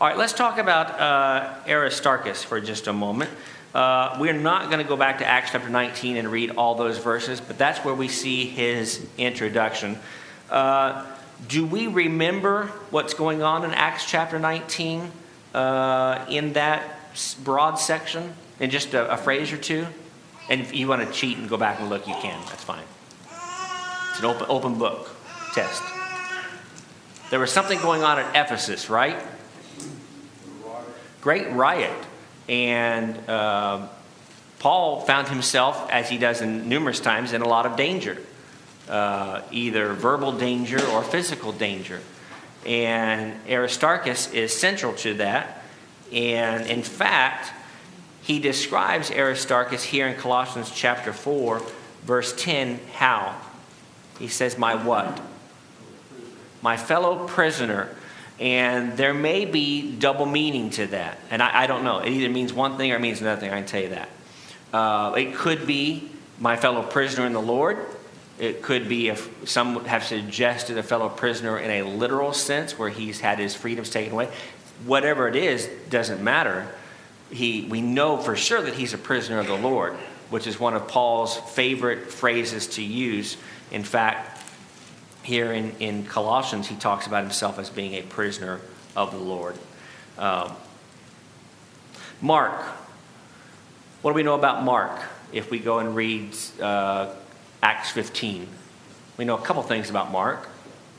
[0.00, 3.30] All right, let's talk about uh, Aristarchus for just a moment.
[3.74, 6.98] Uh, we're not going to go back to Acts chapter 19 and read all those
[6.98, 9.98] verses, but that's where we see his introduction.
[10.50, 11.04] Uh,
[11.46, 15.12] do we remember what's going on in Acts chapter 19
[15.54, 16.82] uh, in that
[17.44, 18.34] broad section?
[18.58, 19.86] In just a, a phrase or two?
[20.50, 22.40] And if you want to cheat and go back and look, you can.
[22.46, 22.82] That's fine.
[24.10, 25.10] It's an open, open book
[25.54, 25.82] test.
[27.30, 29.16] There was something going on at Ephesus, right?
[31.20, 31.92] Great riot.
[32.48, 33.86] And uh,
[34.58, 38.18] Paul found himself, as he does in numerous times, in a lot of danger
[38.88, 42.00] uh, either verbal danger or physical danger.
[42.66, 45.62] And Aristarchus is central to that.
[46.12, 47.52] And in fact,
[48.22, 51.62] he describes Aristarchus here in Colossians chapter 4,
[52.02, 53.40] verse 10, how?
[54.18, 55.20] He says, My what?
[56.62, 57.94] My fellow prisoner.
[58.40, 61.18] And there may be double meaning to that.
[61.30, 61.98] And I, I don't know.
[61.98, 63.50] It either means one thing or it means another thing.
[63.50, 64.08] I can tell you that.
[64.72, 67.78] Uh, it could be my fellow prisoner in the Lord.
[68.38, 72.88] It could be if some have suggested a fellow prisoner in a literal sense where
[72.88, 74.28] he's had his freedoms taken away.
[74.86, 76.68] Whatever it is, doesn't matter.
[77.30, 79.94] He, we know for sure that he's a prisoner of the Lord,
[80.30, 83.36] which is one of Paul's favorite phrases to use.
[83.72, 84.42] In fact,
[85.24, 88.60] here in, in Colossians, he talks about himself as being a prisoner
[88.96, 89.56] of the Lord.
[90.16, 90.52] Um,
[92.20, 92.60] Mark.
[94.02, 95.00] What do we know about Mark
[95.32, 97.14] if we go and read uh,
[97.62, 98.48] Acts 15?
[99.16, 100.48] We know a couple things about Mark.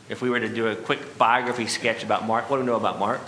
[0.10, 2.76] If we were to do a quick biography sketch about Mark, what do we know
[2.76, 3.22] about Mark?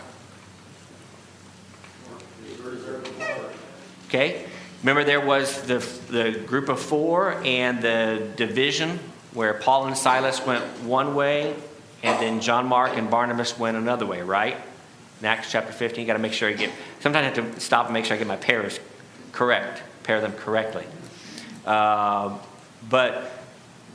[4.07, 4.45] Okay?
[4.81, 5.77] Remember, there was the,
[6.09, 8.99] the group of four and the division
[9.33, 11.55] where Paul and Silas went one way,
[12.03, 14.57] and then John Mark and Barnabas went another way, right?
[15.19, 17.59] In Acts chapter 15, you got to make sure you get, sometimes I have to
[17.61, 18.79] stop and make sure I get my pairs
[19.31, 20.85] correct, pair them correctly.
[21.65, 22.37] Uh,
[22.89, 23.31] but,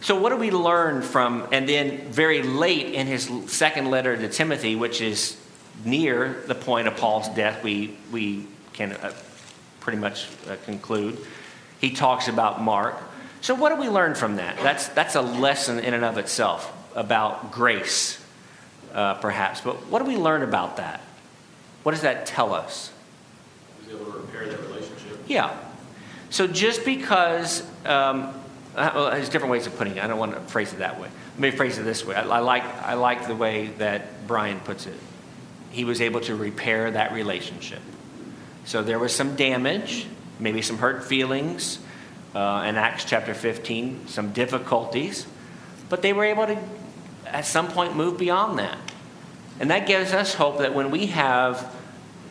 [0.00, 4.28] so what do we learn from, and then very late in his second letter to
[4.28, 5.36] Timothy, which is
[5.84, 9.12] near the point of Paul's death, we, we can uh,
[9.80, 11.18] pretty much uh, conclude.
[11.80, 12.96] He talks about Mark.
[13.40, 14.56] So, what do we learn from that?
[14.62, 18.22] That's, that's a lesson in and of itself about grace,
[18.92, 19.60] uh, perhaps.
[19.60, 21.00] But what do we learn about that?
[21.82, 22.92] What does that tell us?
[23.78, 25.20] Was able to repair that relationship.
[25.28, 25.56] Yeah.
[26.30, 28.34] So, just because, um,
[28.76, 30.04] well, there's different ways of putting it.
[30.04, 31.08] I don't want to phrase it that way.
[31.34, 32.14] Let me phrase it this way.
[32.14, 34.94] I, I, like, I like the way that Brian puts it.
[35.70, 37.80] He was able to repair that relationship.
[38.64, 40.06] So there was some damage,
[40.38, 41.78] maybe some hurt feelings
[42.34, 45.26] uh, in Acts chapter 15, some difficulties,
[45.88, 46.58] but they were able to,
[47.24, 48.78] at some point, move beyond that.
[49.58, 51.74] And that gives us hope that when we have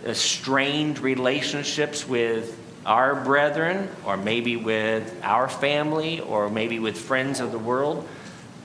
[0.05, 7.39] uh, strained relationships with our brethren, or maybe with our family, or maybe with friends
[7.39, 8.07] of the world,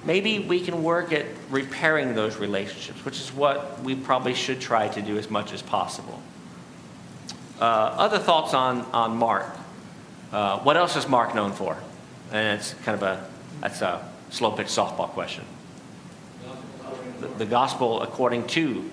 [0.05, 4.89] maybe we can work at repairing those relationships, which is what we probably should try
[4.89, 6.21] to do as much as possible.
[7.61, 9.47] Uh, other thoughts on, on Mark?
[10.33, 11.77] Uh, what else is Mark known for?
[12.33, 13.29] And it's kind of a
[13.61, 15.45] that's a slow pitch softball question.
[17.21, 18.89] The, the gospel according to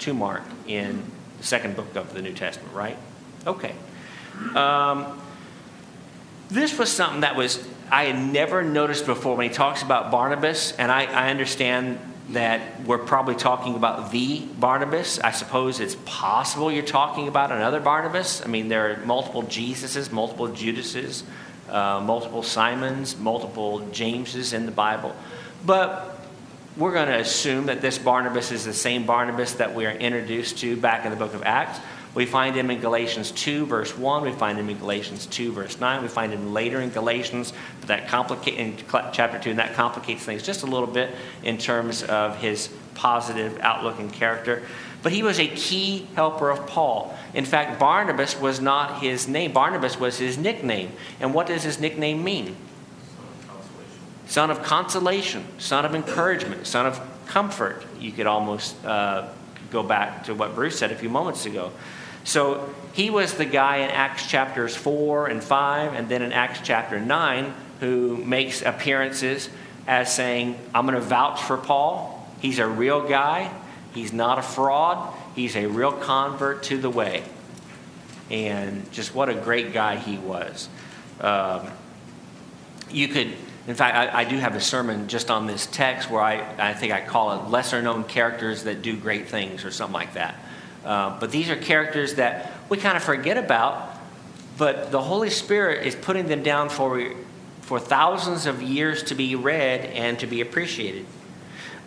[0.00, 1.02] to Mark in
[1.38, 2.96] the second book of the New Testament, right?
[3.46, 3.74] Okay.
[4.54, 5.20] Um,
[6.48, 10.72] this was something that was I had never noticed before when he talks about Barnabas,
[10.72, 11.98] and I, I understand
[12.30, 15.20] that we're probably talking about the Barnabas.
[15.20, 18.42] I suppose it's possible you're talking about another Barnabas.
[18.42, 21.22] I mean, there are multiple Jesuses, multiple Judases,
[21.68, 25.14] uh, multiple Simons, multiple Jameses in the Bible.
[25.66, 26.18] But
[26.76, 30.58] we're going to assume that this Barnabas is the same Barnabas that we are introduced
[30.58, 31.78] to back in the book of Acts.
[32.14, 34.22] We find him in Galatians 2, verse 1.
[34.22, 36.02] We find him in Galatians 2, verse 9.
[36.02, 38.76] We find him later in Galatians, but that complicate in
[39.12, 43.58] chapter 2, and that complicates things just a little bit in terms of his positive
[43.60, 44.62] outlook and character.
[45.02, 47.16] But he was a key helper of Paul.
[47.34, 50.92] In fact, Barnabas was not his name, Barnabas was his nickname.
[51.20, 52.56] And what does his nickname mean?
[54.26, 57.84] Son of consolation, son of encouragement, son of comfort.
[57.98, 59.28] You could almost uh,
[59.70, 61.72] go back to what Bruce said a few moments ago.
[62.24, 66.60] So he was the guy in Acts chapters 4 and 5, and then in Acts
[66.64, 69.50] chapter 9, who makes appearances
[69.86, 72.26] as saying, I'm going to vouch for Paul.
[72.40, 73.52] He's a real guy,
[73.92, 77.24] he's not a fraud, he's a real convert to the way.
[78.30, 80.68] And just what a great guy he was.
[81.20, 81.68] Um,
[82.90, 83.34] you could,
[83.66, 86.74] in fact, I, I, do have a sermon just on this text where I, I
[86.74, 90.36] think I call it lesser known characters that do great things or something like that.
[90.84, 93.98] Uh, but these are characters that we kind of forget about,
[94.58, 97.12] but the Holy Spirit is putting them down for,
[97.62, 101.06] for thousands of years to be read and to be appreciated.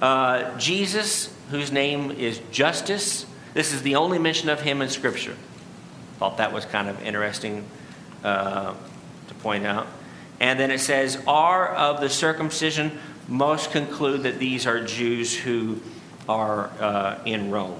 [0.01, 5.35] Uh, Jesus, whose name is Justus, this is the only mention of him in Scripture.
[6.19, 7.65] Thought that was kind of interesting
[8.23, 8.73] uh,
[9.27, 9.87] to point out.
[10.39, 15.79] And then it says, are of the circumcision, most conclude that these are Jews who
[16.29, 17.79] are uh, in Rome.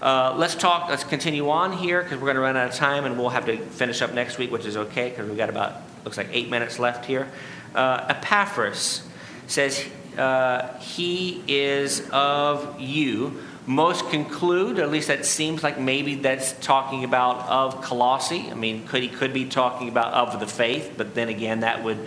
[0.00, 3.04] Uh, let's talk, let's continue on here because we're going to run out of time
[3.04, 5.74] and we'll have to finish up next week, which is okay because we've got about,
[6.04, 7.28] looks like eight minutes left here.
[7.74, 9.08] Uh, Epaphras
[9.48, 9.84] says,
[10.16, 13.42] uh, He is of you.
[13.66, 18.48] Most conclude, at least that seems like maybe that's talking about of Colossae.
[18.50, 21.82] I mean, could he could be talking about of the faith, but then again, that
[21.82, 21.98] would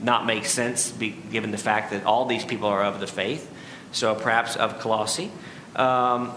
[0.00, 3.50] not make sense be, given the fact that all these people are of the faith.
[3.90, 5.30] So perhaps of Colossae.
[5.76, 6.32] Um,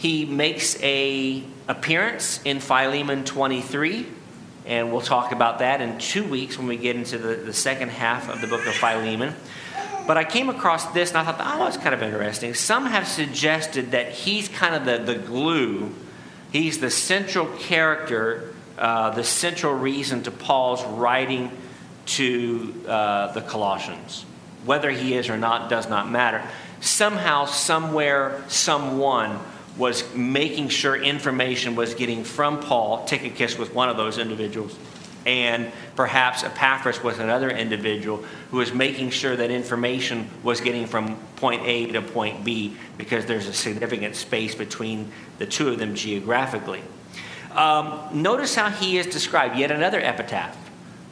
[0.00, 4.06] he makes a appearance in Philemon 23,
[4.64, 7.90] and we'll talk about that in two weeks when we get into the, the second
[7.90, 9.34] half of the book of Philemon.
[10.06, 12.54] But I came across this and I thought, oh, that's kind of interesting.
[12.54, 15.94] Some have suggested that he's kind of the, the glue,
[16.50, 21.50] he's the central character, uh, the central reason to Paul's writing
[22.06, 24.24] to uh, the Colossians.
[24.64, 26.42] Whether he is or not does not matter.
[26.80, 29.38] Somehow, somewhere, someone
[29.76, 33.04] was making sure information was getting from Paul.
[33.04, 34.76] Tychicus was one of those individuals.
[35.26, 41.16] And perhaps Epaphras was another individual who was making sure that information was getting from
[41.36, 45.94] point A to point B because there's a significant space between the two of them
[45.94, 46.82] geographically.
[47.52, 50.56] Um, notice how he is described, yet another epitaph.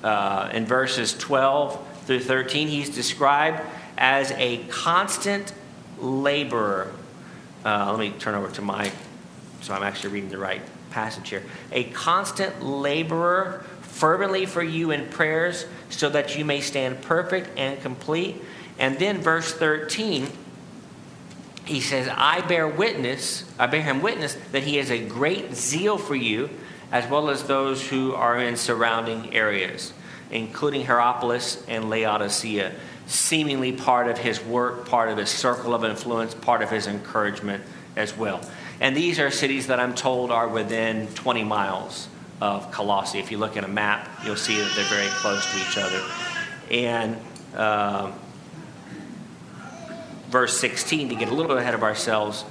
[0.03, 3.61] Uh, in verses 12 through 13, he's described
[3.99, 5.53] as a constant
[5.99, 6.93] laborer
[7.65, 8.91] uh, let me turn over to my,
[9.61, 11.43] so I'm actually reading the right passage here.
[11.73, 17.81] A constant laborer, fervently for you in prayers, so that you may stand perfect and
[17.81, 18.43] complete.
[18.79, 20.29] And then verse 13,
[21.65, 25.99] he says, I bear witness, I bear him witness that he has a great zeal
[25.99, 26.49] for you,
[26.91, 29.93] as well as those who are in surrounding areas,
[30.31, 32.73] including Hierapolis and Laodicea
[33.09, 37.65] seemingly part of his work, part of his circle of influence, part of his encouragement
[37.97, 38.41] as well.
[38.81, 42.09] And these are cities that I'm told are within 20 miles
[42.41, 43.19] of Colossae.
[43.19, 46.01] If you look at a map, you'll see that they're very close to each other.
[46.71, 47.17] And
[47.57, 48.13] uh,
[50.29, 52.45] verse 16, to get a little bit ahead of ourselves,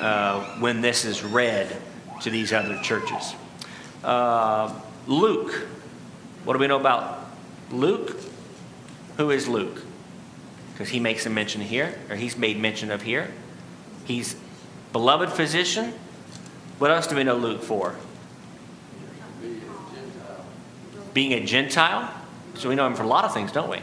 [0.00, 1.74] uh, when this is read
[2.20, 3.34] to these other churches.
[4.02, 4.74] Uh,
[5.06, 5.52] Luke,
[6.44, 7.30] what do we know about
[7.70, 8.16] Luke?
[9.16, 9.82] Who is Luke?
[10.72, 13.30] Because he makes a mention here, or he's made mention of here.
[14.04, 14.36] He's
[14.92, 15.94] beloved physician.
[16.78, 17.94] What else do we know Luke for?
[21.12, 22.12] Being a Gentile.
[22.54, 23.78] So we know him for a lot of things, don't we?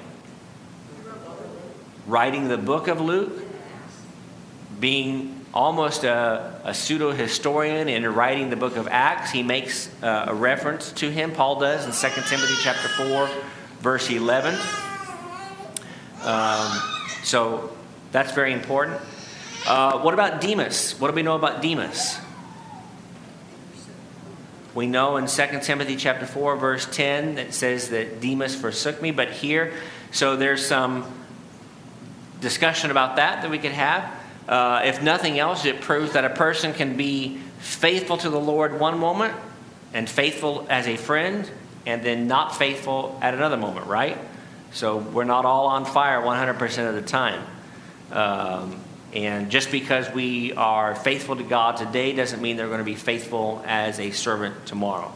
[2.08, 3.44] Writing the book of Luke,
[4.80, 9.32] being almost a, a pseudo historian in writing the book of Acts.
[9.32, 13.30] He makes uh, a reference to him, Paul does in 2 Timothy chapter 4,
[13.80, 14.56] verse 11.
[16.24, 16.82] Um,
[17.24, 17.72] so
[18.12, 19.02] that's very important.
[19.68, 21.00] Uh, what about Demas?
[21.00, 22.20] What do we know about Demas?
[24.74, 29.12] We know in 2 Timothy chapter 4, verse 10, that says that Demas forsook me,
[29.12, 29.74] but here,
[30.12, 31.06] so there's some
[32.40, 34.10] discussion about that that we could have.
[34.48, 38.80] Uh, if nothing else, it proves that a person can be faithful to the Lord
[38.80, 39.34] one moment
[39.94, 41.50] and faithful as a friend,
[41.86, 44.18] and then not faithful at another moment, right?
[44.74, 47.46] So we're not all on fire 100% of the time.
[48.12, 48.80] Um,
[49.14, 52.96] and just because we are faithful to God today doesn't mean they're going to be
[52.96, 55.12] faithful as a servant tomorrow.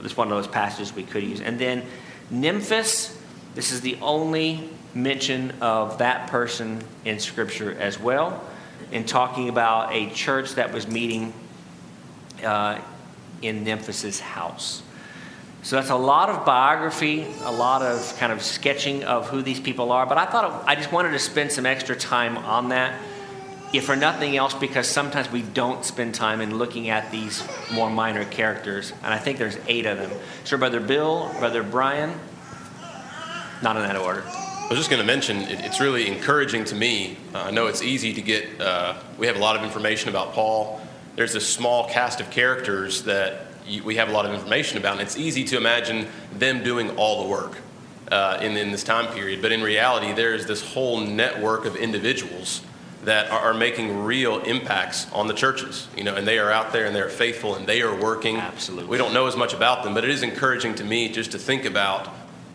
[0.00, 1.40] This one of those passages we could use.
[1.40, 1.84] And then
[2.32, 3.16] Nymphas,
[3.54, 8.42] this is the only mention of that person in Scripture as well,
[8.90, 11.32] in talking about a church that was meeting
[12.42, 12.80] uh,
[13.42, 14.82] in Nymphas's house.
[15.64, 19.60] So that's a lot of biography, a lot of kind of sketching of who these
[19.60, 20.04] people are.
[20.06, 23.00] But I thought I just wanted to spend some extra time on that,
[23.72, 27.88] if for nothing else, because sometimes we don't spend time in looking at these more
[27.88, 28.92] minor characters.
[29.04, 30.10] And I think there's eight of them.
[30.42, 32.12] So, Brother Bill, Brother Brian,
[33.62, 34.24] not in that order.
[34.26, 37.18] I was just going to mention, it's really encouraging to me.
[37.32, 40.32] Uh, I know it's easy to get, uh, we have a lot of information about
[40.32, 40.80] Paul.
[41.14, 43.46] There's this small cast of characters that
[43.84, 46.08] we have a lot of information about, and it's easy to imagine
[46.38, 47.58] them doing all the work
[48.10, 49.42] uh, in, in this time period.
[49.42, 52.62] But in reality, there is this whole network of individuals
[53.04, 55.88] that are, are making real impacts on the churches.
[55.96, 58.36] You know, and they are out there and they're faithful and they are working.
[58.36, 58.88] Absolutely.
[58.88, 61.38] We don't know as much about them, but it is encouraging to me just to
[61.38, 62.08] think about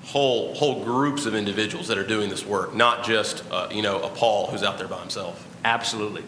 [0.05, 4.01] whole whole groups of individuals that are doing this work, not just uh, you know
[4.01, 5.45] a Paul who's out there by himself.
[5.65, 6.23] Absolutely.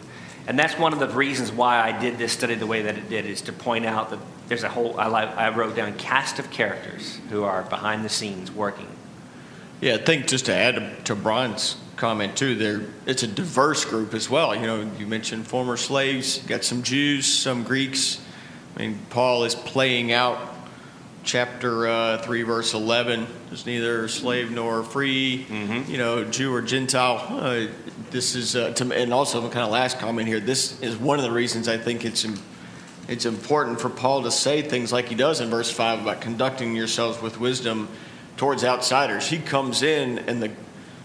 [0.50, 3.08] And that's one of the reasons why I did this study the way that it
[3.08, 6.50] did, is to point out that there's a whole, I, I wrote down cast of
[6.50, 8.88] characters who are behind the scenes working.
[9.80, 14.12] Yeah, I think just to add to Brian's comment too, there it's a diverse group
[14.12, 14.52] as well.
[14.56, 18.20] You know, you mentioned former slaves, got some Jews, some Greeks.
[18.74, 20.52] I mean, Paul is playing out
[21.22, 23.28] chapter uh, three, verse eleven.
[23.46, 25.46] There's neither slave nor free,
[25.86, 27.24] you know, Jew or Gentile.
[27.30, 27.66] Uh,
[28.10, 30.40] this is, uh, to, and also kind of last comment here.
[30.40, 32.26] This is one of the reasons I think it's.
[33.08, 36.76] It's important for Paul to say things like he does in verse 5 about conducting
[36.76, 37.88] yourselves with wisdom
[38.36, 39.26] towards outsiders.
[39.26, 40.52] He comes in and the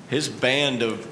[0.08, 1.08] his band of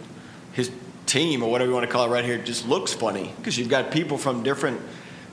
[0.51, 0.71] his
[1.05, 3.69] team or whatever you want to call it right here just looks funny because you've
[3.69, 4.79] got people from different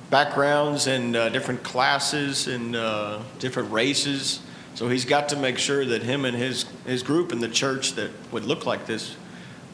[0.09, 4.41] backgrounds and uh, different classes and uh, different races.
[4.75, 7.93] So he's got to make sure that him and his his group in the church
[7.95, 9.15] that would look like this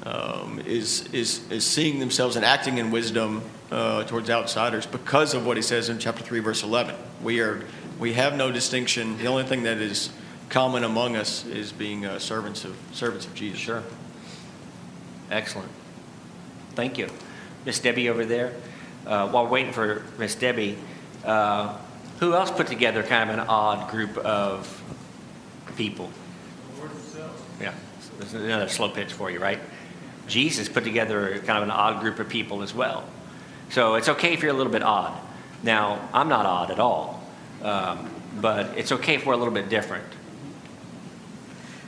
[0.05, 5.47] um, is is is seeing themselves and acting in wisdom uh, towards outsiders because of
[5.47, 6.95] what he says in chapter three, verse eleven.
[7.23, 7.65] We are
[7.99, 9.19] we have no distinction.
[9.19, 10.11] The only thing that is
[10.49, 13.59] common among us is being uh, servants of servants of Jesus.
[13.59, 13.83] Sure.
[15.31, 15.71] Excellent.
[16.75, 17.09] Thank you.
[17.65, 18.53] Miss Debbie over there.
[19.07, 20.77] Uh, while we're waiting for Miss Debbie,
[21.25, 21.77] uh,
[22.21, 24.83] who else put together kind of an odd group of
[25.77, 26.11] people?
[27.61, 27.73] Yeah,
[28.19, 29.59] there's another slow pitch for you, right?
[30.27, 33.05] Jesus put together kind of an odd group of people as well.
[33.71, 35.19] So it's okay if you're a little bit odd.
[35.63, 37.23] Now, I'm not odd at all,
[37.63, 38.11] um,
[38.41, 40.05] but it's okay if we're a little bit different.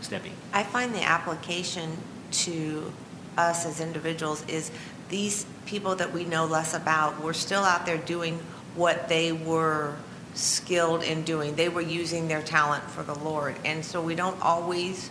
[0.09, 0.33] Debbie.
[0.53, 1.97] I find the application
[2.31, 2.93] to
[3.37, 4.71] us as individuals is
[5.09, 8.39] these people that we know less about, we're still out there doing
[8.75, 9.97] what they were
[10.35, 11.55] skilled in doing.
[11.55, 13.57] They were using their talent for the Lord.
[13.65, 15.11] And so we don't always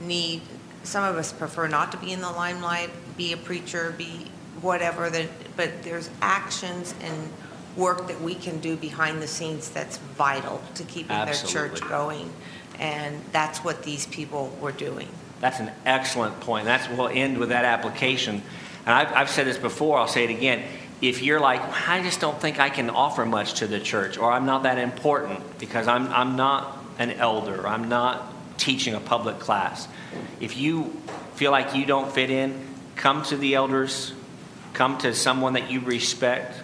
[0.00, 0.42] need,
[0.88, 4.26] some of us prefer not to be in the limelight, be a preacher, be
[4.62, 7.30] whatever, that, but there's actions and
[7.76, 12.32] work that we can do behind the scenes that's vital to keeping their church going.
[12.78, 15.08] And that's what these people were doing.
[15.40, 16.64] That's an excellent point.
[16.64, 18.42] That's we'll end with that application.
[18.86, 19.98] And I've, I've said this before.
[19.98, 20.64] I'll say it again.
[21.02, 24.32] If you're like, I just don't think I can offer much to the church, or
[24.32, 29.38] I'm not that important because I'm I'm not an elder, I'm not teaching a public
[29.38, 29.86] class.
[30.40, 30.96] If you
[31.34, 34.12] feel like you don't fit in, come to the elders,
[34.72, 36.60] come to someone that you respect,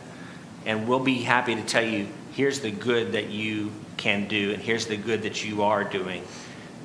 [0.67, 4.63] and we'll be happy to tell you here's the good that you can do, and
[4.63, 6.23] here's the good that you are doing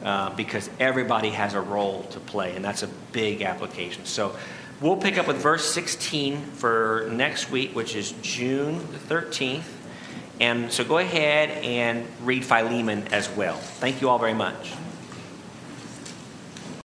[0.04, 4.06] uh, because everybody has a role to play, and that's a big application.
[4.06, 4.36] So
[4.82, 9.64] we'll pick up with verse 16 for next week, which is June the 13th.
[10.40, 13.58] And so go ahead and read Philemon as well.
[13.58, 14.72] Thank you all very much.